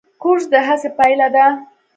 [0.21, 1.45] کورس د هڅې پایله ده.